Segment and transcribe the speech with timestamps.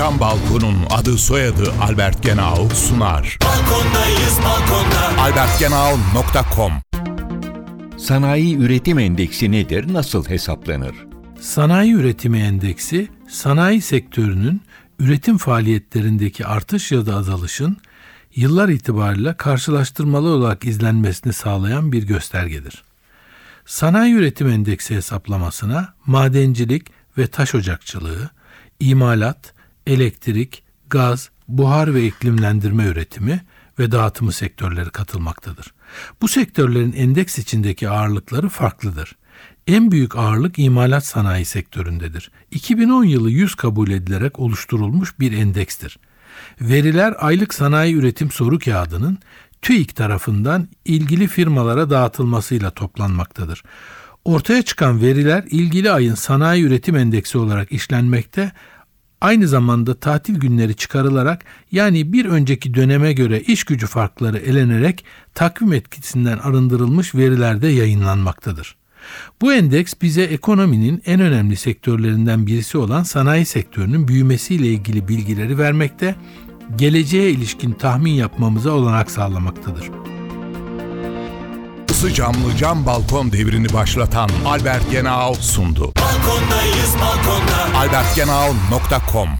[0.00, 3.38] Cam Balkon'un adı soyadı Albert Genau sunar.
[3.44, 5.22] Balkondayız balkonda.
[5.22, 6.72] albertgenau.com
[7.98, 10.94] Sanayi Üretim Endeksi nedir, nasıl hesaplanır?
[11.40, 14.62] Sanayi üretimi endeksi, sanayi sektörünün
[14.98, 17.76] üretim faaliyetlerindeki artış ya da azalışın
[18.36, 22.82] yıllar itibariyle karşılaştırmalı olarak izlenmesini sağlayan bir göstergedir.
[23.66, 26.86] Sanayi üretim endeksi hesaplamasına madencilik
[27.18, 28.30] ve taş ocakçılığı,
[28.80, 29.59] imalat,
[29.90, 33.40] elektrik, gaz, buhar ve iklimlendirme üretimi
[33.78, 35.74] ve dağıtımı sektörleri katılmaktadır.
[36.22, 39.16] Bu sektörlerin endeks içindeki ağırlıkları farklıdır.
[39.66, 42.30] En büyük ağırlık imalat sanayi sektöründedir.
[42.50, 45.98] 2010 yılı 100 kabul edilerek oluşturulmuş bir endekstir.
[46.60, 49.18] Veriler aylık sanayi üretim soru kağıdının
[49.62, 53.62] TÜİK tarafından ilgili firmalara dağıtılmasıyla toplanmaktadır.
[54.24, 58.52] Ortaya çıkan veriler ilgili ayın sanayi üretim endeksi olarak işlenmekte
[59.20, 65.72] Aynı zamanda tatil günleri çıkarılarak yani bir önceki döneme göre iş gücü farkları elenerek takvim
[65.72, 68.76] etkisinden arındırılmış verilerde yayınlanmaktadır.
[69.40, 76.14] Bu endeks bize ekonominin en önemli sektörlerinden birisi olan sanayi sektörünün büyümesiyle ilgili bilgileri vermekte,
[76.76, 79.90] geleceğe ilişkin tahmin yapmamıza olanak sağlamaktadır.
[81.90, 85.92] Isı camlı cam balkon devrini başlatan Albert Genau sundu.
[85.96, 87.09] Balkondayız balkonda.
[87.90, 89.30] albertgenau.com